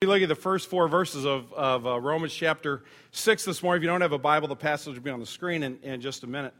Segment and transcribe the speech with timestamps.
[0.00, 3.80] We look at the first four verses of, of uh, Romans chapter 6 this morning.
[3.80, 6.00] If you don't have a Bible, the passage will be on the screen in, in
[6.00, 6.54] just a minute.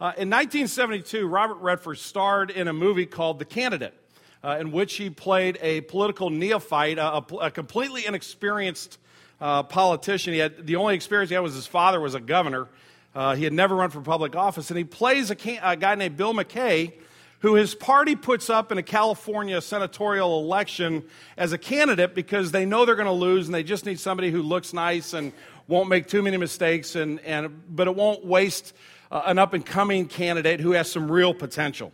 [0.00, 3.94] Uh, in 1972, Robert Redford starred in a movie called The Candidate,
[4.42, 8.98] uh, in which he played a political neophyte, a, a completely inexperienced
[9.40, 10.32] uh, politician.
[10.32, 12.66] He had, the only experience he had was his father was a governor.
[13.14, 15.94] Uh, he had never run for public office, and he plays a, can- a guy
[15.94, 16.94] named Bill McKay
[17.40, 21.02] who his party puts up in a California senatorial election
[21.36, 24.30] as a candidate because they know they're going to lose and they just need somebody
[24.30, 25.32] who looks nice and
[25.66, 28.74] won't make too many mistakes, and, and, but it won't waste
[29.10, 31.92] uh, an up and coming candidate who has some real potential.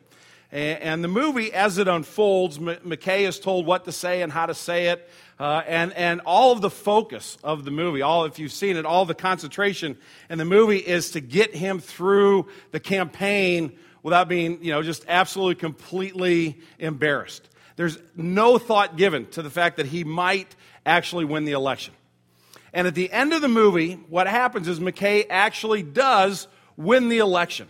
[0.51, 4.33] And, and the movie, as it unfolds, M- McKay is told what to say and
[4.33, 5.09] how to say it.
[5.39, 8.87] Uh, and, and all of the focus of the movie, all if you've seen it,
[8.87, 9.99] all the concentration
[10.31, 15.05] in the movie is to get him through the campaign without being, you know, just
[15.09, 17.49] absolutely completely embarrassed.
[17.75, 20.55] There's no thought given to the fact that he might
[20.87, 21.93] actually win the election.
[22.73, 27.19] And at the end of the movie, what happens is McKay actually does win the
[27.19, 27.69] election.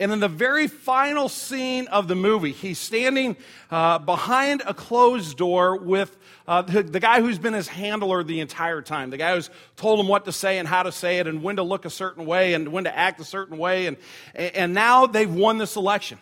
[0.00, 3.36] And in the very final scene of the movie, he's standing
[3.70, 6.16] uh, behind a closed door with
[6.48, 10.00] uh, the, the, guy who's been his handler the entire time, the guy who's told
[10.00, 12.24] him what to say and how to say it and when to look a certain
[12.24, 13.86] way and when to act a certain way.
[13.86, 13.98] And,
[14.34, 16.18] and now they've won this election.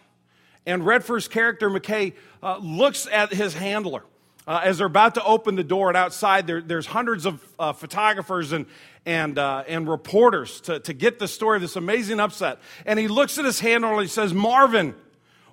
[0.67, 4.03] And Redford's character, McKay, uh, looks at his handler.
[4.49, 7.75] Uh, as they're about to open the door, and outside there, there's hundreds of uh,
[7.75, 8.65] photographers and,
[9.05, 12.59] and, uh, and reporters to, to get the story of this amazing upset.
[12.87, 14.95] And he looks at his handler and he says, Marvin,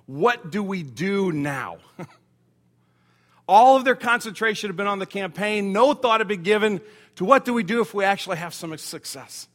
[0.06, 1.76] what do we do now?
[3.46, 5.74] All of their concentration had been on the campaign.
[5.74, 6.80] No thought had been given
[7.16, 9.46] to what do we do if we actually have some success.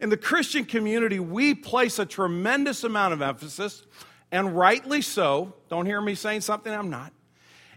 [0.00, 3.84] In the Christian community, we place a tremendous amount of emphasis,
[4.30, 7.12] and rightly so, don't hear me saying something I'm not,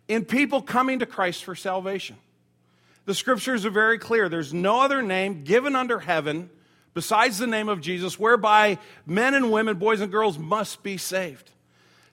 [0.07, 2.17] in people coming to Christ for salvation.
[3.05, 4.29] The scriptures are very clear.
[4.29, 6.49] There's no other name given under heaven
[6.93, 11.49] besides the name of Jesus whereby men and women, boys and girls must be saved.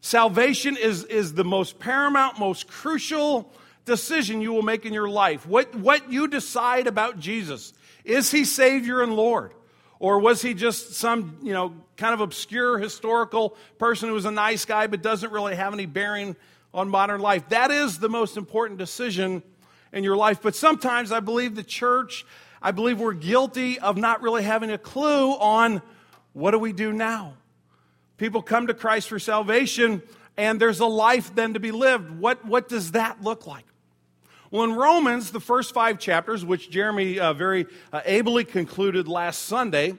[0.00, 3.52] Salvation is, is the most paramount, most crucial
[3.84, 5.46] decision you will make in your life.
[5.46, 7.72] What, what you decide about Jesus.
[8.04, 9.52] Is he Savior and Lord?
[9.98, 14.30] Or was he just some, you know, kind of obscure historical person who was a
[14.30, 16.36] nice guy but doesn't really have any bearing
[16.72, 17.48] on modern life?
[17.48, 19.42] That is the most important decision
[19.92, 20.40] in your life.
[20.42, 22.26] But sometimes I believe the church,
[22.60, 25.82] I believe we're guilty of not really having a clue on
[26.32, 27.34] what do we do now?
[28.16, 30.02] People come to Christ for salvation,
[30.36, 32.10] and there's a life then to be lived.
[32.10, 33.64] What, what does that look like?
[34.50, 39.42] Well, in Romans, the first five chapters, which Jeremy uh, very uh, ably concluded last
[39.42, 39.94] Sunday,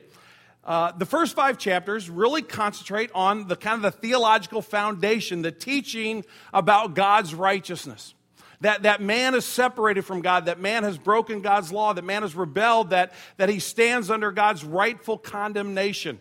[0.64, 5.52] uh, the first five chapters really concentrate on the kind of the theological foundation, the
[5.52, 8.14] teaching about God's righteousness.
[8.62, 12.24] That, that man is separated from God, that man has broken God's law, that man
[12.24, 16.20] has rebelled, that, that he stands under God's rightful condemnation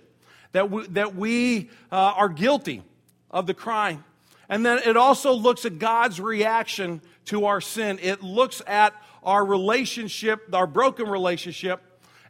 [0.52, 2.82] that we, that we uh, are guilty
[3.30, 4.04] of the crime.
[4.48, 7.98] And then it also looks at God's reaction to our sin.
[8.00, 11.82] It looks at our relationship, our broken relationship,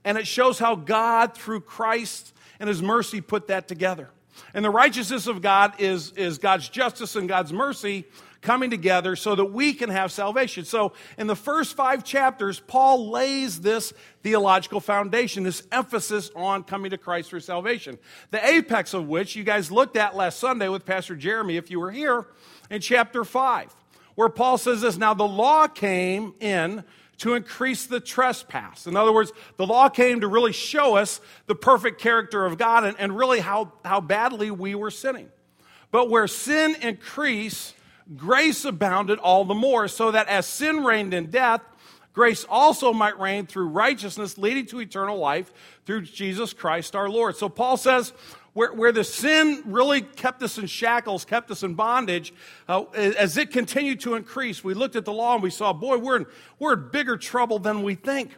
[0.08, 4.08] and it shows how God, through Christ and His mercy, put that together.
[4.54, 8.06] And the righteousness of God is, is God's justice and God's mercy
[8.40, 10.64] coming together so that we can have salvation.
[10.64, 13.92] So, in the first five chapters, Paul lays this
[14.22, 17.98] theological foundation, this emphasis on coming to Christ for salvation.
[18.30, 21.80] The apex of which you guys looked at last Sunday with Pastor Jeremy, if you
[21.80, 22.28] were here,
[22.70, 23.76] in chapter 5,
[24.14, 26.82] where Paul says this Now, the law came in
[27.18, 28.86] to increase the trespass.
[28.86, 32.84] In other words, the law came to really show us the perfect character of God
[32.84, 35.28] and, and really how, how badly we were sinning.
[35.90, 37.74] But where sin increased,
[38.16, 41.60] grace abounded all the more, so that as sin reigned in death,
[42.12, 45.52] grace also might reign through righteousness, leading to eternal life
[45.86, 47.36] through Jesus Christ our Lord.
[47.36, 48.12] So Paul says,
[48.58, 52.34] where, where the sin really kept us in shackles, kept us in bondage,
[52.66, 55.96] uh, as it continued to increase, we looked at the law and we saw, boy,
[55.96, 56.26] we're in,
[56.58, 58.34] we're in bigger trouble than we think.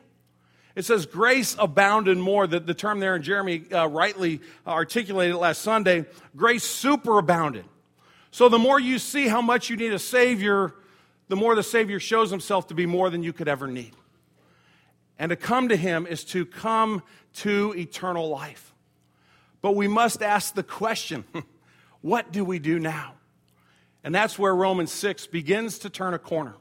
[0.76, 2.46] It says grace abounded more.
[2.46, 6.04] The, the term there in Jeremy uh, rightly articulated last Sunday.
[6.36, 7.64] Grace superabounded.
[8.30, 10.74] So the more you see how much you need a Savior,
[11.28, 13.96] the more the Savior shows himself to be more than you could ever need.
[15.18, 17.04] And to come to him is to come
[17.36, 18.69] to eternal life.
[19.62, 21.24] But we must ask the question
[22.00, 23.14] what do we do now?
[24.02, 26.54] And that's where Romans 6 begins to turn a corner.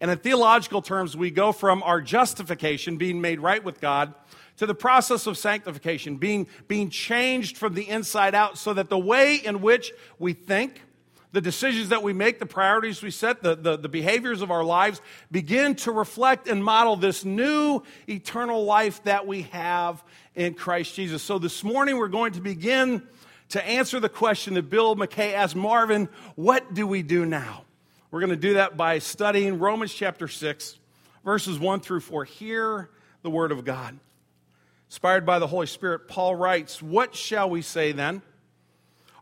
[0.00, 4.14] And in theological terms, we go from our justification, being made right with God,
[4.58, 8.98] to the process of sanctification, being, being changed from the inside out, so that the
[8.98, 10.82] way in which we think,
[11.36, 14.64] the decisions that we make, the priorities we set, the, the, the, behaviors of our
[14.64, 20.02] lives begin to reflect and model this new eternal life that we have
[20.34, 21.22] in Christ Jesus.
[21.22, 23.02] So this morning we're going to begin
[23.50, 27.64] to answer the question that Bill McKay asked Marvin what do we do now?
[28.10, 30.78] We're going to do that by studying Romans chapter 6,
[31.22, 32.24] verses 1 through 4.
[32.24, 32.88] Hear
[33.20, 33.98] the word of God.
[34.88, 38.22] Inspired by the Holy Spirit, Paul writes, What shall we say then?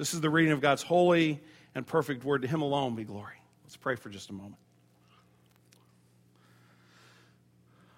[0.00, 1.42] This is the reading of God's holy
[1.74, 2.40] and perfect word.
[2.40, 3.34] To him alone be glory.
[3.64, 4.56] Let's pray for just a moment.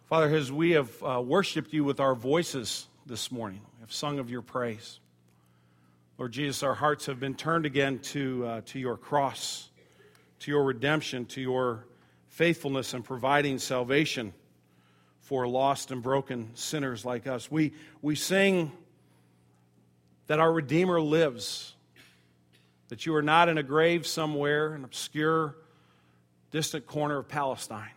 [0.08, 4.18] Father, as we have uh, worshiped you with our voices this morning, we have sung
[4.18, 4.98] of your praise.
[6.18, 9.70] Lord Jesus, our hearts have been turned again to, uh, to your cross,
[10.40, 11.86] to your redemption, to your
[12.26, 14.34] faithfulness in providing salvation
[15.20, 17.48] for lost and broken sinners like us.
[17.48, 18.72] We, we sing
[20.26, 21.76] that our Redeemer lives
[22.92, 25.56] that you are not in a grave somewhere, an obscure,
[26.50, 27.94] distant corner of Palestine,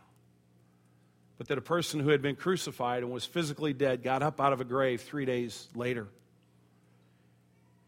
[1.38, 4.54] but that a person who had been crucified and was physically dead got up out
[4.54, 6.08] of a grave three days later.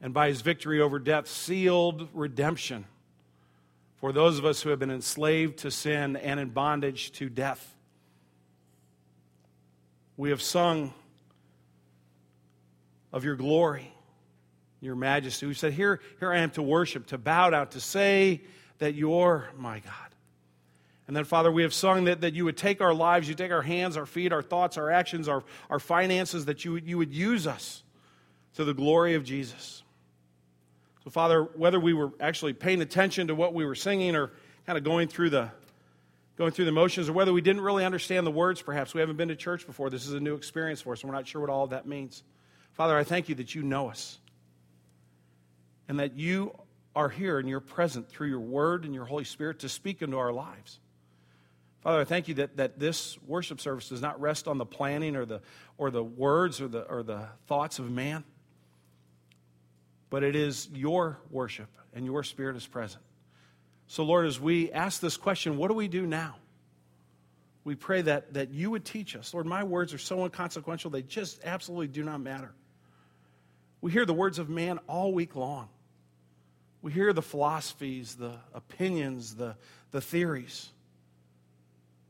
[0.02, 2.84] And by his victory over death, sealed redemption
[4.02, 7.74] for those of us who have been enslaved to sin and in bondage to death.
[10.18, 10.94] We have sung
[13.14, 13.94] of your glory
[14.80, 15.46] your majesty.
[15.46, 18.42] We said, here, here I am to worship, to bow down, to say
[18.80, 19.94] that you're my God.
[21.08, 23.52] And then, Father, we have sung that, that you would take our lives, you take
[23.52, 27.14] our hands, our feet, our thoughts, our actions, our, our finances, that you, you would
[27.14, 27.84] use us
[28.56, 29.84] to the glory of Jesus.
[31.06, 34.32] So, Father, whether we were actually paying attention to what we were singing or
[34.66, 35.50] kind of going through the
[36.38, 39.16] going through the motions, or whether we didn't really understand the words, perhaps we haven't
[39.16, 39.90] been to church before.
[39.90, 41.88] This is a new experience for us, and we're not sure what all of that
[41.88, 42.22] means.
[42.74, 44.20] Father, I thank you that you know us
[45.88, 46.54] and that you
[46.96, 50.18] are here and you're present through your word and your Holy Spirit to speak into
[50.18, 50.80] our lives.
[51.82, 55.16] Father, I thank you that, that this worship service does not rest on the planning
[55.16, 55.42] or the,
[55.78, 58.24] or the words or the, or the thoughts of man,
[60.10, 63.04] but it is your worship and your spirit is present.
[63.88, 66.36] So, Lord, as we ask this question, what do we do now?
[67.64, 69.34] We pray that, that you would teach us.
[69.34, 72.54] Lord, my words are so inconsequential, they just absolutely do not matter.
[73.82, 75.70] We hear the words of man all week long.
[76.82, 79.56] We hear the philosophies, the opinions, the,
[79.92, 80.70] the theories.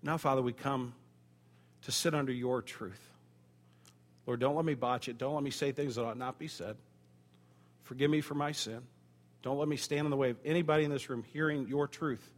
[0.03, 0.93] Now, Father, we come
[1.83, 3.01] to sit under your truth.
[4.25, 5.17] Lord, don't let me botch it.
[5.17, 6.75] Don't let me say things that ought not be said.
[7.83, 8.81] Forgive me for my sin.
[9.41, 12.29] Don't let me stand in the way of anybody in this room hearing your truth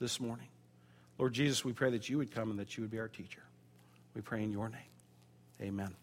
[0.00, 0.48] this morning.
[1.18, 3.42] Lord Jesus, we pray that you would come and that you would be our teacher.
[4.14, 4.80] We pray in your name.
[5.60, 5.94] Amen.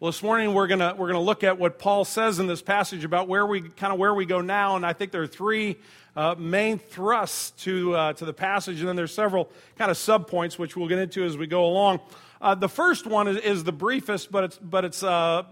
[0.00, 3.04] Well, this morning we're gonna we're gonna look at what Paul says in this passage
[3.04, 5.76] about where we kind of where we go now, and I think there are three
[6.16, 10.58] uh, main thrusts to, uh, to the passage, and then there's several kind of subpoints
[10.58, 12.00] which we'll get into as we go along.
[12.40, 15.42] Uh, the first one is, is, the briefest, but it's, but it's uh,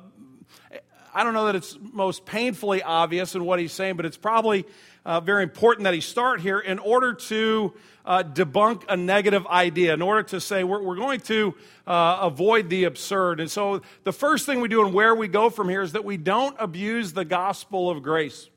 [1.19, 4.65] I don't know that it's most painfully obvious in what he's saying, but it's probably
[5.05, 7.75] uh, very important that he start here in order to
[8.07, 11.57] uh, debunk a negative idea, in order to say we're, we're going to
[11.89, 13.41] uh, avoid the absurd.
[13.41, 16.05] And so the first thing we do and where we go from here is that
[16.05, 18.49] we don't abuse the gospel of grace.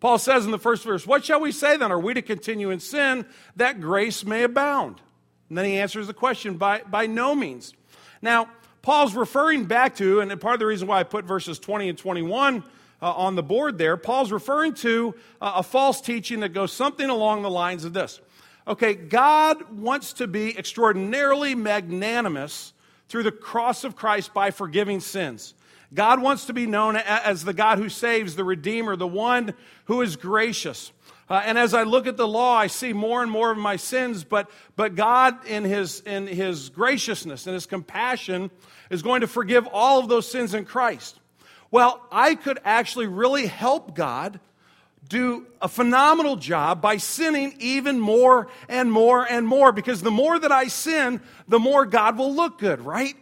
[0.00, 1.92] Paul says in the first verse, What shall we say then?
[1.92, 3.24] Are we to continue in sin
[3.54, 5.00] that grace may abound?
[5.48, 7.72] And then he answers the question by, by no means.
[8.20, 8.48] Now,
[8.82, 11.98] Paul's referring back to, and part of the reason why I put verses 20 and
[11.98, 12.64] 21
[13.02, 17.08] uh, on the board there, Paul's referring to uh, a false teaching that goes something
[17.08, 18.20] along the lines of this.
[18.66, 22.72] Okay, God wants to be extraordinarily magnanimous
[23.08, 25.54] through the cross of Christ by forgiving sins.
[25.92, 29.54] God wants to be known as the God who saves, the Redeemer, the one
[29.86, 30.92] who is gracious.
[31.30, 33.76] Uh, and as I look at the law, I see more and more of my
[33.76, 38.50] sins, but, but God, in his, in his graciousness and His compassion,
[38.90, 41.20] is going to forgive all of those sins in Christ.
[41.70, 44.40] Well, I could actually really help God
[45.08, 50.36] do a phenomenal job by sinning even more and more and more because the more
[50.36, 53.14] that I sin, the more God will look good, right?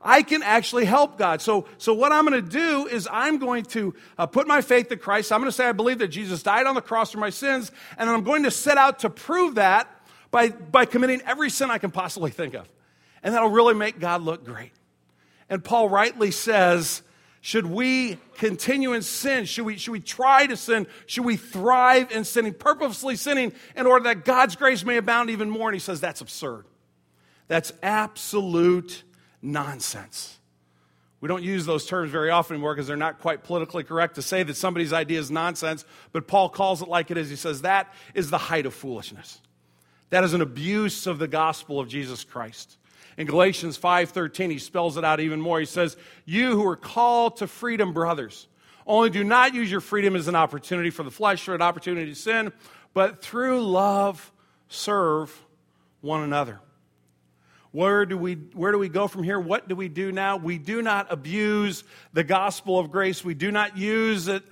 [0.00, 1.40] I can actually help God.
[1.42, 4.90] So, so what I'm going to do is I'm going to uh, put my faith
[4.92, 5.32] in Christ.
[5.32, 7.72] I'm going to say I believe that Jesus died on the cross for my sins,
[7.96, 9.88] and I'm going to set out to prove that
[10.30, 12.68] by, by committing every sin I can possibly think of.
[13.22, 14.72] And that'll really make God look great.
[15.50, 17.02] And Paul rightly says,
[17.40, 19.44] should we continue in sin?
[19.44, 20.86] Should we, should we try to sin?
[21.06, 25.48] Should we thrive in sinning, purposely sinning, in order that God's grace may abound even
[25.48, 25.68] more?
[25.68, 26.66] And he says that's absurd.
[27.46, 29.02] That's absolute
[29.42, 30.38] nonsense.
[31.20, 34.22] We don't use those terms very often anymore because they're not quite politically correct to
[34.22, 37.28] say that somebody's idea is nonsense, but Paul calls it like it is.
[37.28, 39.40] He says that is the height of foolishness.
[40.10, 42.78] That is an abuse of the gospel of Jesus Christ.
[43.16, 45.58] In Galatians 5:13, he spells it out even more.
[45.58, 48.46] He says, "You who are called to freedom, brothers,
[48.86, 52.12] only do not use your freedom as an opportunity for the flesh or an opportunity
[52.12, 52.52] to sin,
[52.94, 54.32] but through love
[54.68, 55.44] serve
[56.00, 56.60] one another."
[57.72, 59.38] Where do, we, where do we go from here?
[59.38, 60.36] What do we do now?
[60.36, 63.24] We do not abuse the gospel of grace.
[63.24, 64.42] We do not use it,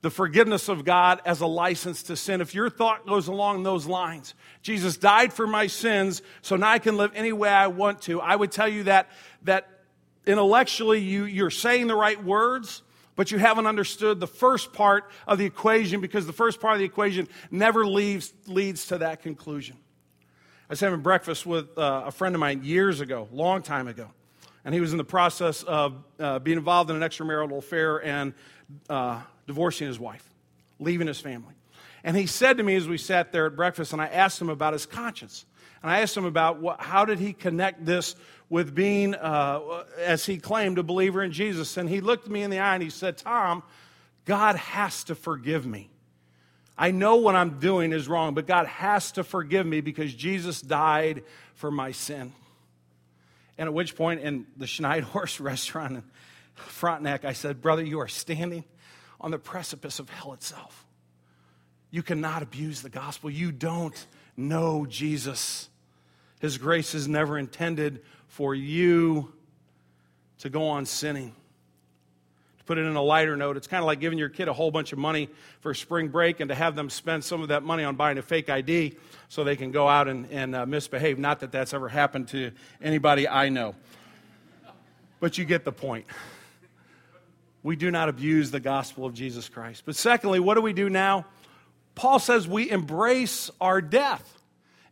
[0.00, 2.40] the forgiveness of God as a license to sin.
[2.40, 6.78] If your thought goes along those lines, Jesus died for my sins, so now I
[6.78, 9.10] can live any way I want to, I would tell you that,
[9.42, 9.68] that
[10.26, 12.82] intellectually you, you're saying the right words,
[13.16, 16.78] but you haven't understood the first part of the equation because the first part of
[16.78, 19.76] the equation never leaves, leads to that conclusion.
[20.72, 24.08] I was having breakfast with uh, a friend of mine years ago, long time ago,
[24.64, 28.32] and he was in the process of uh, being involved in an extramarital affair and
[28.88, 30.26] uh, divorcing his wife,
[30.78, 31.52] leaving his family.
[32.02, 34.48] And he said to me as we sat there at breakfast, and I asked him
[34.48, 35.44] about his conscience.
[35.82, 38.16] And I asked him about what, how did he connect this
[38.48, 41.76] with being, uh, as he claimed, a believer in Jesus.
[41.76, 43.62] And he looked me in the eye and he said, Tom,
[44.24, 45.90] God has to forgive me.
[46.76, 50.60] I know what I'm doing is wrong, but God has to forgive me because Jesus
[50.60, 51.22] died
[51.54, 52.32] for my sin.
[53.58, 56.02] And at which point, in the Schneithorst restaurant in
[56.54, 58.64] Frontenac, I said, Brother, you are standing
[59.20, 60.86] on the precipice of hell itself.
[61.90, 63.30] You cannot abuse the gospel.
[63.30, 65.68] You don't know Jesus.
[66.40, 69.32] His grace is never intended for you
[70.38, 71.34] to go on sinning.
[72.62, 74.52] To put it in a lighter note, it's kind of like giving your kid a
[74.52, 75.28] whole bunch of money
[75.60, 78.22] for spring break and to have them spend some of that money on buying a
[78.22, 78.96] fake ID
[79.28, 81.18] so they can go out and, and uh, misbehave.
[81.18, 83.74] Not that that's ever happened to anybody I know.
[85.18, 86.06] But you get the point.
[87.64, 89.82] We do not abuse the gospel of Jesus Christ.
[89.84, 91.26] But secondly, what do we do now?
[91.94, 94.41] Paul says we embrace our death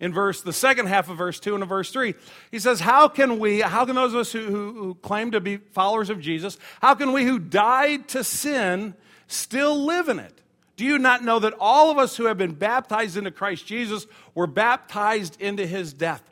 [0.00, 2.14] in verse the second half of verse 2 and verse 3
[2.50, 5.40] he says how can we how can those of us who, who, who, claim to
[5.40, 8.94] be followers of jesus how can we who died to sin
[9.30, 10.34] still live in it?
[10.76, 14.06] Do you not know that all of us who have been baptized into christ jesus
[14.34, 16.22] were baptized into his death?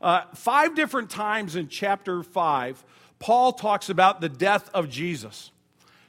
[0.00, 2.84] Uh, five different times in chapter 5
[3.18, 5.50] paul talks about the death of jesus.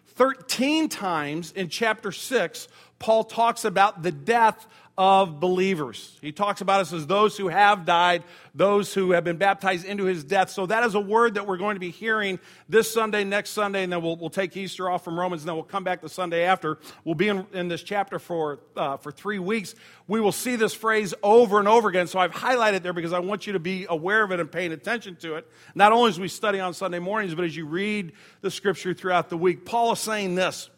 [0.07, 2.67] 13 times in chapter 6
[2.99, 4.67] paul talks about the death
[4.97, 6.17] of believers.
[6.21, 10.03] He talks about us as those who have died, those who have been baptized into
[10.03, 10.49] his death.
[10.49, 13.83] So that is a word that we're going to be hearing this Sunday, next Sunday,
[13.83, 16.09] and then we'll, we'll take Easter off from Romans, and then we'll come back the
[16.09, 16.77] Sunday after.
[17.05, 19.75] We'll be in, in this chapter for, uh, for three weeks.
[20.07, 22.07] We will see this phrase over and over again.
[22.07, 24.73] So I've highlighted there because I want you to be aware of it and paying
[24.73, 25.47] attention to it.
[25.73, 29.29] Not only as we study on Sunday mornings, but as you read the scripture throughout
[29.29, 29.65] the week.
[29.65, 30.69] Paul is saying this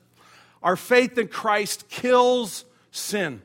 [0.62, 3.41] Our faith in Christ kills sin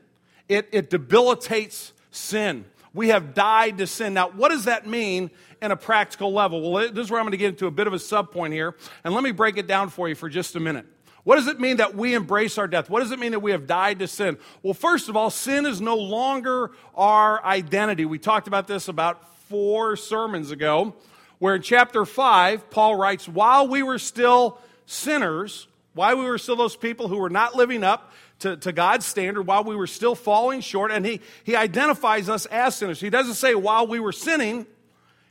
[0.49, 2.65] it, it debilitates sin.
[2.93, 4.15] We have died to sin.
[4.15, 5.29] Now, what does that mean
[5.61, 6.71] in a practical level?
[6.71, 8.75] Well, this is where I'm going to get into a bit of a subpoint here,
[9.03, 10.85] and let me break it down for you for just a minute.
[11.23, 12.89] What does it mean that we embrace our death?
[12.89, 14.37] What does it mean that we have died to sin?
[14.63, 18.05] Well, first of all, sin is no longer our identity.
[18.05, 20.95] We talked about this about four sermons ago,
[21.37, 26.55] where in chapter 5, Paul writes, While we were still sinners, while we were still
[26.55, 30.15] those people who were not living up to, to God's standard while we were still
[30.15, 32.99] falling short, and he, he identifies us as sinners.
[32.99, 34.65] He doesn't say while we were sinning,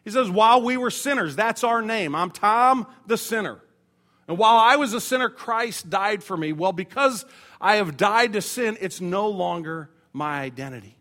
[0.04, 1.36] he says while we were sinners.
[1.36, 2.14] That's our name.
[2.14, 3.60] I'm Tom the sinner.
[4.26, 6.52] And while I was a sinner, Christ died for me.
[6.52, 7.24] Well, because
[7.60, 10.96] I have died to sin, it's no longer my identity.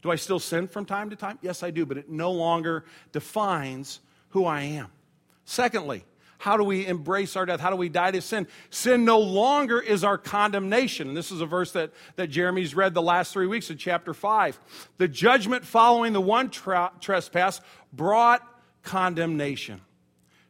[0.00, 1.38] Do I still sin from time to time?
[1.42, 4.90] Yes, I do, but it no longer defines who I am.
[5.44, 6.04] Secondly,
[6.38, 7.60] how do we embrace our death?
[7.60, 8.46] How do we die to sin?
[8.70, 11.08] Sin no longer is our condemnation.
[11.08, 14.14] And this is a verse that, that Jeremy's read the last three weeks of chapter
[14.14, 14.58] 5.
[14.98, 17.60] The judgment following the one tra- trespass
[17.92, 18.42] brought
[18.84, 19.80] condemnation.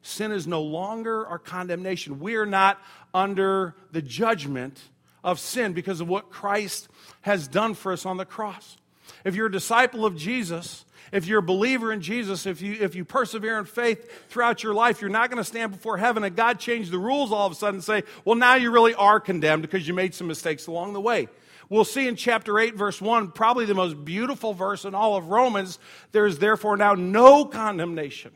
[0.03, 2.21] Sin is no longer our condemnation.
[2.21, 2.81] We are not
[3.15, 4.81] under the judgment
[5.25, 6.89] of sin because of what Christ
[7.23, 8.77] has done for us on the cross.
[9.25, 12.95] If you're a disciple of Jesus, if you're a believer in Jesus, if you, if
[12.95, 16.35] you persevere in faith throughout your life, you're not going to stand before heaven and
[16.37, 19.21] God change the rules all of a sudden and say, well, now you really are
[19.21, 21.29] condemned because you made some mistakes along the way.
[21.69, 25.29] We'll see in chapter 8, verse 1, probably the most beautiful verse in all of
[25.29, 25.79] Romans
[26.13, 28.33] there is therefore now no condemnation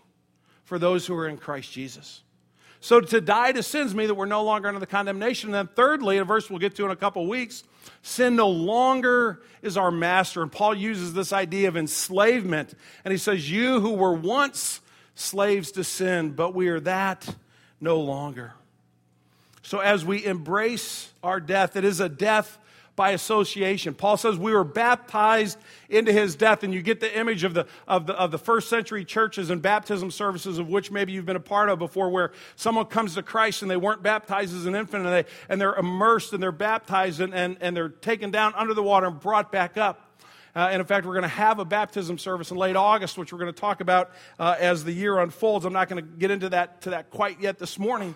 [0.64, 2.22] for those who are in Christ Jesus.
[2.82, 5.50] So to die to sins means that we're no longer under the condemnation.
[5.50, 7.62] And then thirdly, a verse we'll get to in a couple weeks,
[8.02, 10.42] sin no longer is our master.
[10.42, 12.74] And Paul uses this idea of enslavement.
[13.04, 14.80] And he says, You who were once
[15.14, 17.32] slaves to sin, but we are that
[17.80, 18.52] no longer.
[19.62, 22.58] So as we embrace our death, it is a death
[22.94, 23.94] by association.
[23.94, 25.58] Paul says we were baptized
[25.88, 28.68] into his death, and you get the image of the, of the, of the first
[28.68, 32.32] century churches and baptism services of which maybe you've been a part of before, where
[32.56, 35.74] someone comes to Christ and they weren't baptized as an infant, and, they, and they're
[35.74, 39.50] immersed and they're baptized and, and, and they're taken down under the water and brought
[39.50, 40.08] back up.
[40.54, 43.32] Uh, and in fact, we're going to have a baptism service in late August, which
[43.32, 45.64] we're going to talk about uh, as the year unfolds.
[45.64, 48.14] I'm not going to get into that to that quite yet this morning.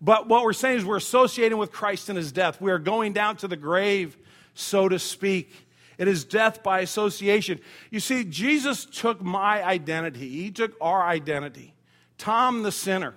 [0.00, 2.60] But what we're saying is we're associating with Christ in his death.
[2.60, 4.16] We are going down to the grave,
[4.54, 5.52] so to speak.
[5.98, 7.60] It is death by association.
[7.90, 11.74] You see, Jesus took my identity, he took our identity.
[12.18, 13.14] Tom the sinner,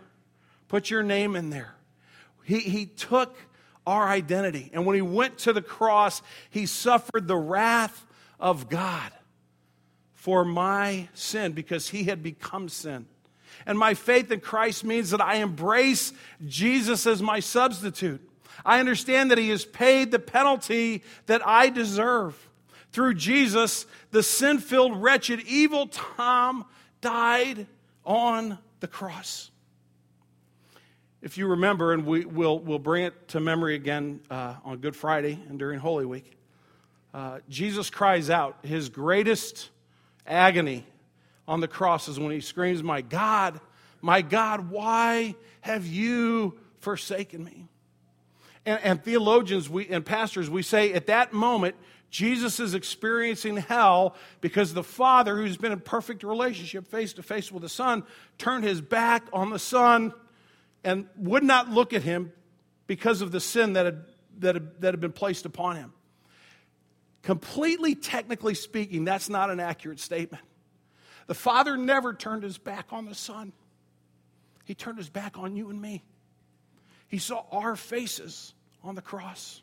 [0.67, 1.75] put your name in there.
[2.43, 3.36] He, he took
[3.86, 4.69] our identity.
[4.74, 8.05] And when he went to the cross, he suffered the wrath
[8.39, 9.12] of God
[10.13, 13.07] for my sin because he had become sin.
[13.69, 16.11] And my faith in Christ means that I embrace
[16.43, 18.19] Jesus as my substitute.
[18.65, 22.49] I understand that He has paid the penalty that I deserve.
[22.91, 26.65] Through Jesus, the sin filled, wretched, evil Tom
[26.99, 27.67] died
[28.03, 29.51] on the cross.
[31.21, 34.95] If you remember, and we, will we'll bring it to memory again uh, on Good
[34.95, 36.39] Friday and during Holy Week,
[37.13, 39.69] uh, Jesus cries out his greatest
[40.25, 40.88] agony
[41.50, 43.60] on the cross is when he screams, My God,
[44.01, 47.68] my God, why have you forsaken me?
[48.65, 51.75] And, and theologians we, and pastors, we say at that moment,
[52.12, 57.51] Jesus is experiencing hell because the Father, who's been in perfect relationship face to face
[57.51, 58.03] with the Son,
[58.38, 60.13] turned his back on the Son
[60.84, 62.32] and would not look at him
[62.88, 64.05] because of the sin that had,
[64.40, 65.94] that had, that had been placed upon him.
[67.22, 70.44] Completely technically speaking, that's not an accurate statement.
[71.29, 73.53] The Father never turned his back on the Son,
[74.65, 76.03] he turned his back on you and me.
[77.07, 79.61] He saw our faces on the cross,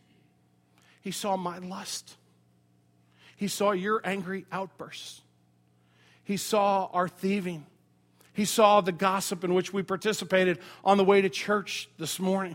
[1.01, 2.17] he saw my lust,
[3.35, 5.23] he saw your angry outbursts,
[6.23, 7.67] he saw our thieving.
[8.33, 12.55] He saw the gossip in which we participated on the way to church this morning.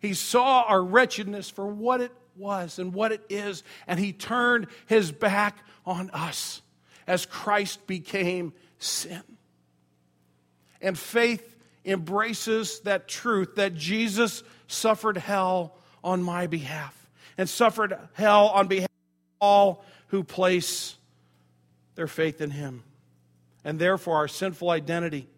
[0.00, 4.66] He saw our wretchedness for what it was and what it is, and he turned
[4.86, 6.62] his back on us
[7.10, 9.24] as Christ became sin.
[10.80, 16.94] And faith embraces that truth that Jesus suffered hell on my behalf
[17.36, 20.94] and suffered hell on behalf of all who place
[21.96, 22.84] their faith in him.
[23.64, 25.28] And therefore, our sinful identity,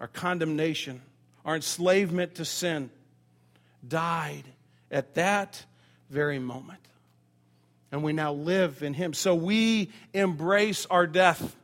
[0.00, 1.00] our condemnation,
[1.46, 2.90] our enslavement to sin
[3.86, 4.44] died
[4.90, 5.64] at that
[6.10, 6.87] very moment
[7.90, 9.14] and we now live in him.
[9.14, 11.56] So we embrace our death.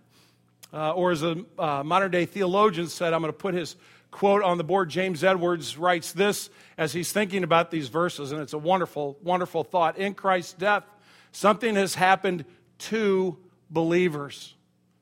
[0.73, 3.77] Uh, or as a uh, modern day theologian said, I'm going to put his
[4.11, 4.91] quote on the board.
[4.91, 9.63] James Edwards writes this as he's thinking about these verses, and it's a wonderful, wonderful
[9.63, 9.99] thought.
[9.99, 10.85] In Christ's death,
[11.33, 12.45] something has happened
[12.79, 13.37] to
[13.71, 14.55] believers.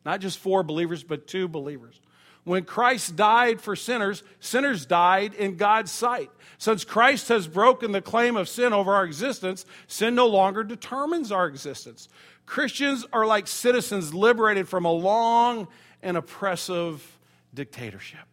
[0.04, 2.00] Not just for believers, but to believers.
[2.44, 6.30] When Christ died for sinners, sinners died in God's sight.
[6.58, 11.30] Since Christ has broken the claim of sin over our existence, sin no longer determines
[11.30, 12.08] our existence.
[12.46, 15.68] Christians are like citizens liberated from a long
[16.02, 17.18] and oppressive
[17.54, 18.26] dictatorship.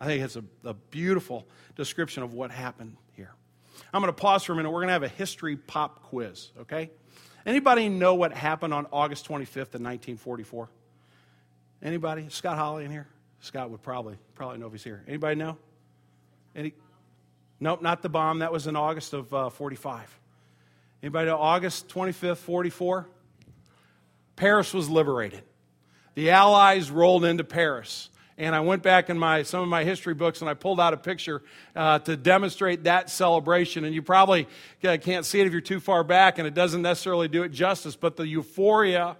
[0.00, 3.32] I think it's a, a beautiful description of what happened here.
[3.92, 4.70] I'm going to pause for a minute.
[4.70, 6.90] We're going to have a history pop quiz, okay?
[7.46, 10.68] Anybody know what happened on August 25th of 1944?
[11.82, 12.26] Anybody?
[12.28, 13.06] Scott Holly in here?
[13.40, 15.04] Scott would probably probably know if he's here.
[15.06, 15.56] Anybody know?
[16.54, 16.74] Any?
[17.60, 18.40] Nope, not the bomb.
[18.40, 20.18] That was in August of uh, 45.
[21.02, 23.08] Anybody know August 25th, 44?
[24.36, 25.42] Paris was liberated.
[26.14, 28.10] The Allies rolled into Paris.
[28.36, 30.94] And I went back in my, some of my history books and I pulled out
[30.94, 31.42] a picture
[31.74, 33.84] uh, to demonstrate that celebration.
[33.84, 34.46] And you probably
[34.84, 37.48] uh, can't see it if you're too far back, and it doesn't necessarily do it
[37.48, 39.16] justice, but the euphoria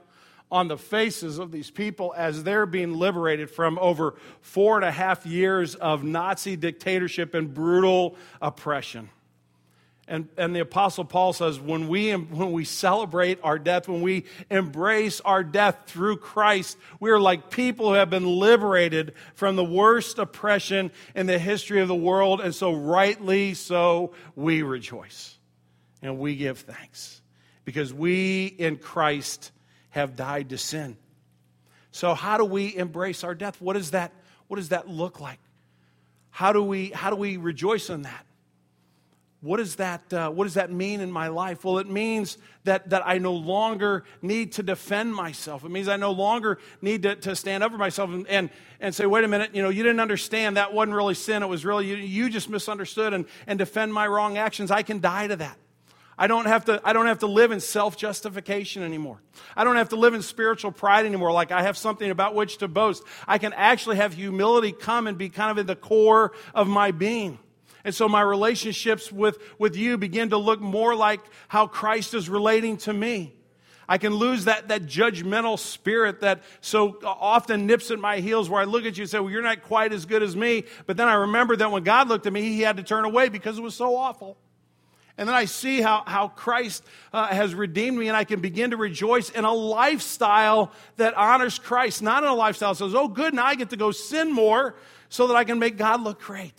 [0.51, 4.91] on the faces of these people as they're being liberated from over four and a
[4.91, 9.11] half years of Nazi dictatorship and brutal oppression.
[10.09, 14.25] And, and the Apostle Paul says, when we, when we celebrate our death, when we
[14.51, 19.65] embrace our death through Christ, we are like people who have been liberated from the
[19.65, 22.41] worst oppression in the history of the world.
[22.41, 25.37] And so, rightly so, we rejoice
[26.01, 27.21] and we give thanks
[27.67, 29.53] because we in Christ
[29.91, 30.97] have died to sin.
[31.91, 33.61] So, how do we embrace our death?
[33.61, 34.13] What, is that,
[34.47, 35.39] what does that look like?
[36.31, 38.25] How do we, how do we rejoice in that?
[39.41, 41.65] What does, that, uh, what does that mean in my life?
[41.65, 45.65] Well, it means that, that I no longer need to defend myself.
[45.65, 48.93] It means I no longer need to, to stand up for myself and, and, and
[48.93, 50.57] say, wait a minute, you know, you didn't understand.
[50.57, 51.45] That wasn't really sin.
[51.45, 54.73] It was really, you, you just misunderstood and, and defend my wrong actions.
[54.73, 55.57] I can die to that.
[56.19, 59.21] I don't have to, I don't have to live in self justification anymore.
[59.57, 62.59] I don't have to live in spiritual pride anymore, like I have something about which
[62.59, 63.05] to boast.
[63.27, 66.91] I can actually have humility come and be kind of in the core of my
[66.91, 67.39] being.
[67.85, 72.29] And so my relationships with, with you begin to look more like how Christ is
[72.29, 73.35] relating to me.
[73.89, 78.61] I can lose that, that judgmental spirit that so often nips at my heels where
[78.61, 80.65] I look at you and say, Well, you're not quite as good as me.
[80.87, 83.31] But then I remember that when God looked at me, he had to turn away
[83.31, 84.37] because it was so awful.
[85.19, 88.71] And then I see how, how Christ uh, has redeemed me, and I can begin
[88.71, 93.09] to rejoice in a lifestyle that honors Christ, not in a lifestyle that says, Oh,
[93.09, 94.77] good, now I get to go sin more
[95.09, 96.55] so that I can make God look great.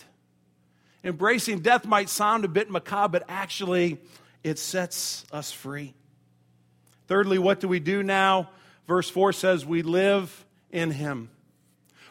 [1.02, 3.98] Embracing death might sound a bit macabre, but actually,
[4.44, 5.94] it sets us free.
[7.08, 8.50] Thirdly, what do we do now?
[8.86, 11.30] Verse 4 says, We live in him.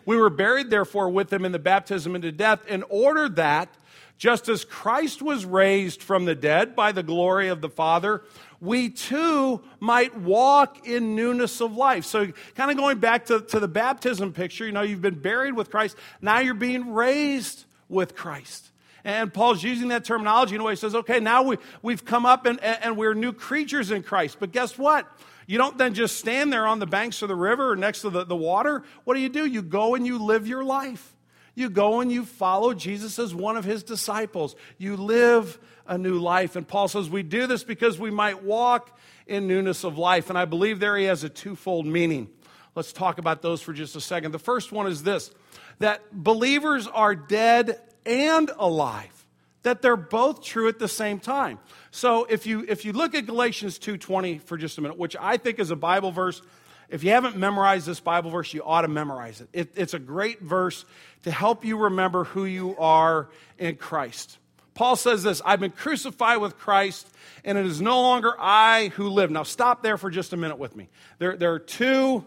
[0.09, 3.69] We were buried, therefore, with him in the baptism into death, in order that,
[4.17, 8.23] just as Christ was raised from the dead by the glory of the Father,
[8.59, 12.05] we too might walk in newness of life.
[12.05, 15.53] So, kind of going back to, to the baptism picture, you know, you've been buried
[15.53, 18.71] with Christ, now you're being raised with Christ.
[19.03, 20.71] And Paul's using that terminology in a way.
[20.71, 24.37] He says, okay, now we, we've come up and, and we're new creatures in Christ.
[24.39, 25.05] But guess what?
[25.49, 28.11] You don't then just stand there on the banks of the river or next to
[28.11, 28.83] the, the water.
[29.03, 29.47] What do you do?
[29.47, 31.15] You go and you live your life.
[31.55, 34.55] You go and you follow Jesus as one of his disciples.
[34.77, 35.57] You live
[35.87, 36.55] a new life.
[36.55, 40.29] And Paul says, we do this because we might walk in newness of life.
[40.29, 42.29] And I believe there he has a twofold meaning.
[42.75, 44.33] Let's talk about those for just a second.
[44.33, 45.31] The first one is this
[45.79, 49.18] that believers are dead and alive
[49.63, 51.59] that they're both true at the same time.
[51.91, 55.37] So if you if you look at galatians 2.20 for just a minute which i
[55.37, 56.41] think is a bible verse
[56.89, 59.49] if you haven't memorized this bible verse you ought to memorize it.
[59.53, 60.85] it it's a great verse
[61.23, 64.37] to help you remember who you are in christ.
[64.75, 67.09] Paul says this i've been crucified with christ
[67.43, 69.31] and it is no longer i who live.
[69.31, 70.89] Now stop there for just a minute with me.
[71.17, 72.23] There, there are two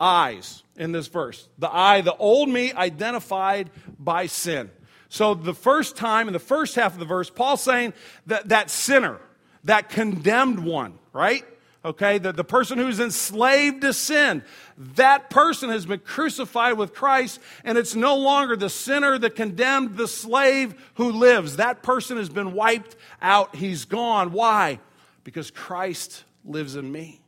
[0.00, 1.48] eyes in this verse.
[1.58, 4.70] The eye the old me identified by sin
[5.12, 7.92] so, the first time in the first half of the verse, Paul's saying
[8.28, 9.20] that that sinner,
[9.64, 11.44] that condemned one, right?
[11.84, 14.42] Okay, the, the person who's enslaved to sin,
[14.78, 19.98] that person has been crucified with Christ, and it's no longer the sinner, the condemned,
[19.98, 21.56] the slave who lives.
[21.56, 23.54] That person has been wiped out.
[23.54, 24.32] He's gone.
[24.32, 24.80] Why?
[25.24, 27.20] Because Christ lives in me.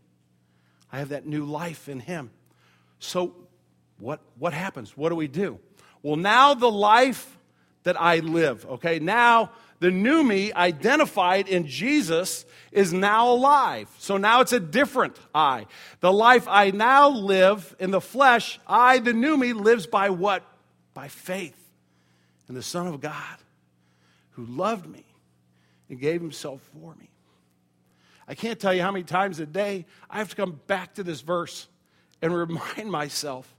[0.90, 2.30] I have that new life in him.
[2.98, 3.34] So,
[3.98, 4.96] what, what happens?
[4.96, 5.58] What do we do?
[6.02, 7.34] Well, now the life
[7.84, 8.66] that I live.
[8.66, 13.88] Okay, now the new me identified in Jesus is now alive.
[13.98, 15.66] So now it's a different I.
[16.00, 20.42] The life I now live in the flesh, I, the new me, lives by what?
[20.92, 21.58] By faith
[22.48, 23.38] in the Son of God
[24.32, 25.04] who loved me
[25.88, 27.10] and gave himself for me.
[28.26, 31.02] I can't tell you how many times a day I have to come back to
[31.02, 31.68] this verse
[32.22, 33.53] and remind myself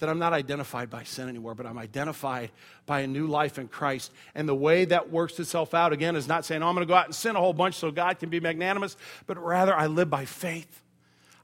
[0.00, 2.50] that I'm not identified by sin anymore, but I'm identified
[2.86, 4.12] by a new life in Christ.
[4.34, 6.90] And the way that works itself out, again, is not saying, oh, I'm going to
[6.90, 9.86] go out and sin a whole bunch so God can be magnanimous, but rather I
[9.86, 10.82] live by faith.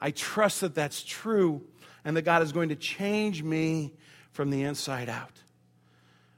[0.01, 1.62] I trust that that's true
[2.05, 3.92] and that God is going to change me
[4.33, 5.33] from the inside out.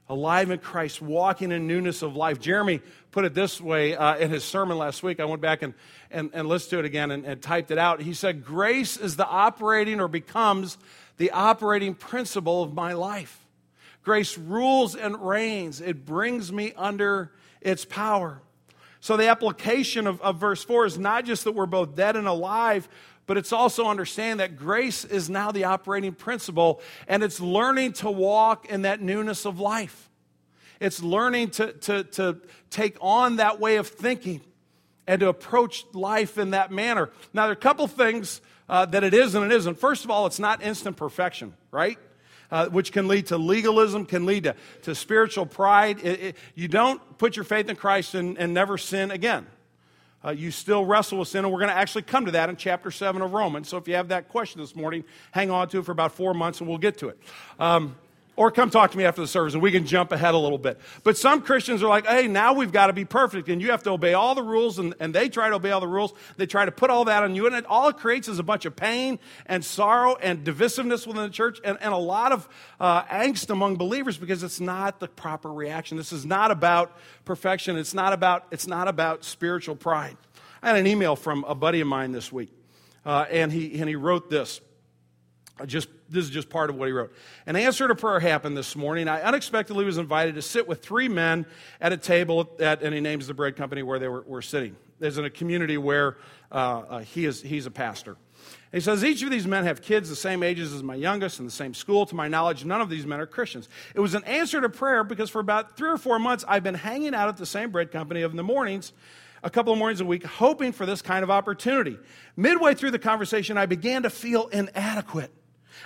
[0.09, 2.39] Alive in Christ, walking in newness of life.
[2.39, 5.19] Jeremy put it this way uh, in his sermon last week.
[5.19, 5.75] I went back and,
[6.09, 8.01] and, and listened to it again and, and typed it out.
[8.01, 10.79] He said, Grace is the operating or becomes
[11.17, 13.45] the operating principle of my life.
[14.03, 18.41] Grace rules and reigns, it brings me under its power.
[19.01, 22.27] So, the application of, of verse 4 is not just that we're both dead and
[22.27, 22.89] alive,
[23.29, 28.09] but it's also understanding that grace is now the operating principle, and it's learning to
[28.09, 30.09] walk in that newness of life.
[30.79, 32.37] It's learning to, to, to
[32.71, 34.41] take on that way of thinking
[35.05, 37.11] and to approach life in that manner.
[37.31, 39.77] Now, there are a couple things uh, that it is and it isn't.
[39.77, 41.99] First of all, it's not instant perfection, right?
[42.51, 45.99] uh, which can lead to legalism, can lead to, to spiritual pride.
[46.03, 49.45] It, it, you don't put your faith in Christ and, and never sin again.
[50.23, 52.57] Uh, you still wrestle with sin, and we're going to actually come to that in
[52.57, 53.69] chapter 7 of Romans.
[53.69, 56.33] So if you have that question this morning, hang on to it for about four
[56.33, 57.19] months and we'll get to it.
[57.57, 57.95] Um,
[58.39, 60.57] or come talk to me after the service and we can jump ahead a little
[60.57, 60.79] bit.
[61.03, 63.83] But some Christians are like, hey, now we've got to be perfect and you have
[63.83, 66.13] to obey all the rules, and, and they try to obey all the rules.
[66.37, 68.43] They try to put all that on you, and it, all it creates is a
[68.43, 72.47] bunch of pain and sorrow and divisiveness within the church and, and a lot of
[72.79, 75.97] uh, angst among believers because it's not the proper reaction.
[75.97, 80.15] This is not about perfection, it's not about, it's not about spiritual pride.
[80.63, 82.53] I had an email from a buddy of mine this week,
[83.05, 84.61] uh, and, he, and he wrote this
[85.65, 87.13] just this is just part of what he wrote.
[87.45, 89.07] An answer to prayer happened this morning.
[89.07, 91.45] I unexpectedly was invited to sit with three men
[91.79, 94.75] at a table at, and he names the bread company where they were, were sitting.
[94.99, 96.17] There's in a community where
[96.51, 98.17] uh, uh, he is, he's a pastor.
[98.71, 101.45] He says, Each of these men have kids the same ages as my youngest in
[101.45, 102.05] the same school.
[102.05, 103.67] To my knowledge, none of these men are Christians.
[103.95, 106.75] It was an answer to prayer because for about three or four months, I've been
[106.75, 108.93] hanging out at the same bread company of in the mornings,
[109.43, 111.97] a couple of mornings a week, hoping for this kind of opportunity.
[112.35, 115.31] Midway through the conversation, I began to feel inadequate.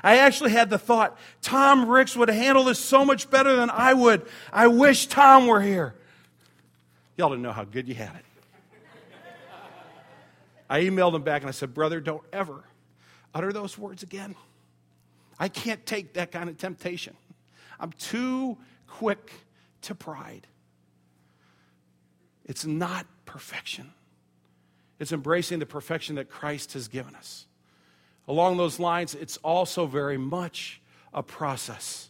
[0.01, 3.93] I actually had the thought, Tom Ricks would handle this so much better than I
[3.93, 4.25] would.
[4.51, 5.93] I wish Tom were here.
[7.17, 8.25] Y'all didn't know how good you had it.
[10.69, 12.63] I emailed him back and I said, Brother, don't ever
[13.33, 14.35] utter those words again.
[15.39, 17.15] I can't take that kind of temptation.
[17.79, 19.31] I'm too quick
[19.81, 20.47] to pride.
[22.45, 23.93] It's not perfection,
[24.99, 27.45] it's embracing the perfection that Christ has given us.
[28.27, 30.81] Along those lines, it's also very much
[31.13, 32.09] a process.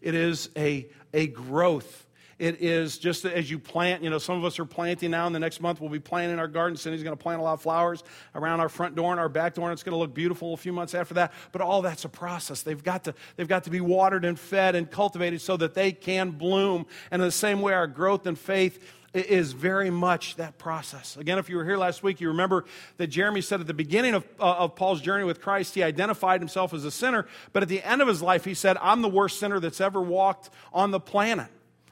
[0.00, 2.06] It is a, a growth.
[2.38, 5.34] It is just as you plant, you know, some of us are planting now, and
[5.34, 6.74] the next month we'll be planting our garden.
[6.74, 8.02] Cindy's going to plant a lot of flowers
[8.34, 10.56] around our front door and our back door, and it's going to look beautiful a
[10.56, 11.34] few months after that.
[11.52, 12.62] But all that's a process.
[12.62, 15.92] They've got to, they've got to be watered and fed and cultivated so that they
[15.92, 16.86] can bloom.
[17.10, 18.82] And in the same way, our growth and faith
[19.12, 21.16] is very much that process.
[21.16, 22.64] Again, if you were here last week, you remember
[22.96, 26.40] that Jeremy said at the beginning of, uh, of Paul's journey with Christ, he identified
[26.40, 29.08] himself as a sinner, but at the end of his life, he said, I'm the
[29.08, 31.48] worst sinner that's ever walked on the planet.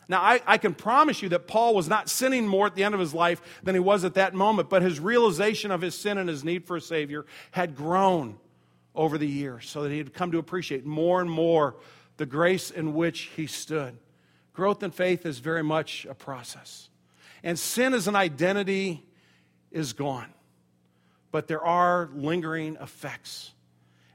[0.08, 2.94] Now, I, I, can promise you that Paul was not sinning more at the end
[2.94, 6.16] of his life than he was at that moment, but his realization of his sin
[6.16, 8.38] and his need for a Savior had grown
[8.94, 11.76] over the years so that he had come to appreciate more and more
[12.16, 13.98] the grace in which he stood.
[14.54, 16.88] Growth in faith is very much a process.
[17.42, 19.04] And sin as an identity
[19.70, 20.32] is gone.
[21.30, 23.52] But there are lingering effects.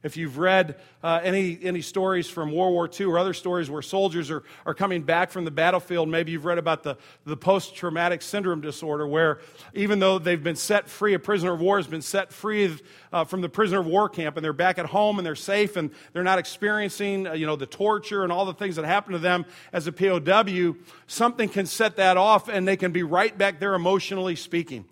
[0.03, 3.81] If you've read uh, any, any stories from World War II or other stories where
[3.81, 7.73] soldiers are, are coming back from the battlefield, maybe you've read about the, the post
[7.73, 9.39] traumatic syndrome disorder, where
[9.73, 12.77] even though they've been set free, a prisoner of war has been set free
[13.13, 15.77] uh, from the prisoner of war camp, and they're back at home and they're safe
[15.77, 19.13] and they're not experiencing uh, you know, the torture and all the things that happen
[19.13, 20.75] to them as a POW,
[21.07, 24.83] something can set that off and they can be right back there emotionally speaking.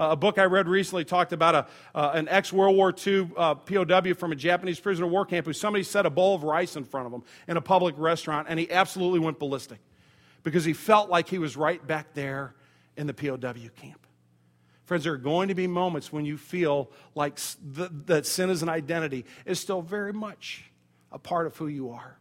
[0.00, 3.30] Uh, a book I read recently talked about a, uh, an ex World War II
[3.36, 6.42] uh, POW from a Japanese prisoner of war camp who somebody set a bowl of
[6.42, 9.78] rice in front of him in a public restaurant, and he absolutely went ballistic
[10.42, 12.54] because he felt like he was right back there
[12.96, 14.06] in the POW camp.
[14.86, 17.38] Friends, there are going to be moments when you feel like
[17.76, 20.64] th- that sin as an identity is still very much
[21.12, 22.18] a part of who you are.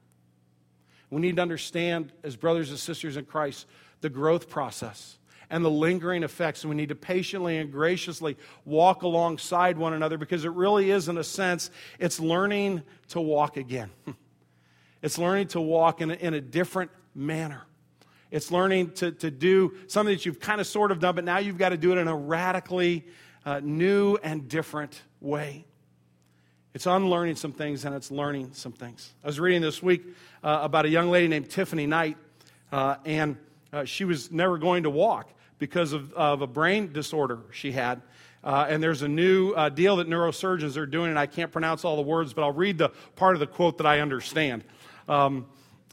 [1.09, 3.67] We need to understand, as brothers and sisters in Christ,
[4.01, 5.17] the growth process
[5.49, 6.63] and the lingering effects.
[6.63, 11.07] And we need to patiently and graciously walk alongside one another because it really is,
[11.07, 13.89] in a sense, it's learning to walk again.
[15.01, 17.63] it's learning to walk in a, in a different manner.
[18.31, 21.39] It's learning to, to do something that you've kind of sort of done, but now
[21.39, 23.07] you've got to do it in a radically
[23.43, 25.65] uh, new and different way.
[26.75, 29.13] It's unlearning some things and it's learning some things.
[29.23, 30.03] I was reading this week
[30.43, 32.17] uh, about a young lady named Tiffany Knight,
[32.71, 33.37] uh, and
[33.73, 38.01] uh, she was never going to walk because of, of a brain disorder she had.
[38.43, 41.83] Uh, and there's a new uh, deal that neurosurgeons are doing, and I can't pronounce
[41.83, 44.63] all the words, but I'll read the part of the quote that I understand.
[45.09, 45.45] Um,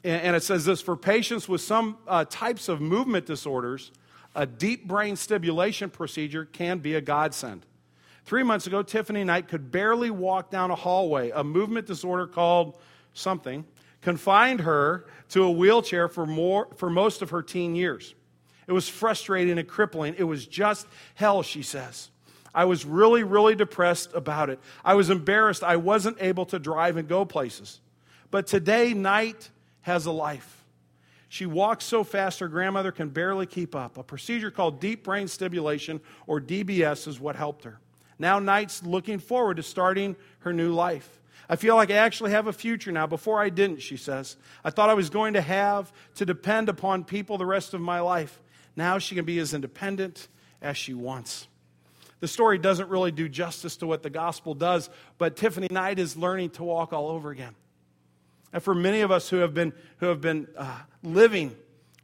[0.04, 3.90] and, and, it says this For patients with some uh, types of movement disorders,
[4.36, 7.66] a deep brain stimulation procedure can be a godsend.
[8.24, 11.30] Three months ago, Tiffany Knight could barely walk down a hallway.
[11.30, 12.74] A movement disorder called
[13.12, 13.64] something
[14.02, 18.14] confined her to a wheelchair for, more, for most of her teen years.
[18.66, 20.14] It was frustrating and crippling.
[20.18, 22.10] It was just hell, she says.
[22.54, 24.58] I was really, really depressed about it.
[24.84, 25.62] I was embarrassed.
[25.62, 27.80] I wasn't able to drive and go places.
[28.30, 29.50] But today, Knight
[29.82, 30.64] has a life.
[31.28, 33.98] She walks so fast her grandmother can barely keep up.
[33.98, 37.78] A procedure called deep brain stimulation, or DBS, is what helped her.
[38.18, 41.20] Now, Knight's looking forward to starting her new life.
[41.48, 43.06] I feel like I actually have a future now.
[43.06, 44.36] Before I didn't, she says.
[44.64, 48.00] I thought I was going to have to depend upon people the rest of my
[48.00, 48.40] life.
[48.76, 50.28] Now she can be as independent
[50.62, 51.48] as she wants.
[52.20, 56.16] The story doesn't really do justice to what the gospel does, but Tiffany Knight is
[56.16, 57.54] learning to walk all over again.
[58.52, 61.54] And for many of us who have been, who have been uh, living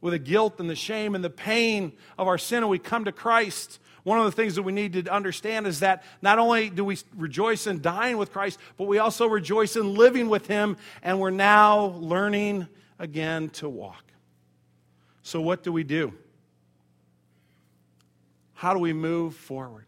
[0.01, 3.05] with the guilt and the shame and the pain of our sin, and we come
[3.05, 6.69] to Christ, one of the things that we need to understand is that not only
[6.69, 10.77] do we rejoice in dying with Christ, but we also rejoice in living with Him,
[11.01, 12.67] and we're now learning
[12.99, 14.03] again to walk.
[15.23, 16.13] So, what do we do?
[18.63, 19.83] How do we move forward?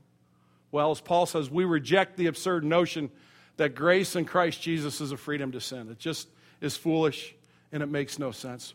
[0.69, 3.09] Well, as Paul says, we reject the absurd notion
[3.55, 5.87] that grace in Christ Jesus is a freedom to sin.
[5.89, 6.27] It just
[6.59, 7.33] is foolish
[7.71, 8.73] and it makes no sense.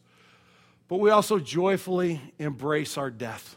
[0.88, 3.56] But we also joyfully embrace our death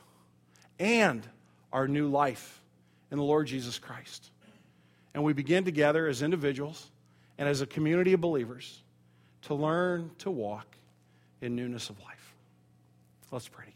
[0.80, 1.26] and
[1.72, 2.62] our new life
[3.10, 4.30] in the Lord Jesus Christ.
[5.14, 6.92] And we begin together as individuals
[7.38, 8.84] and as a community of believers
[9.44, 10.76] to learn to walk
[11.40, 12.36] in newness of life.
[13.32, 13.73] Let's pray.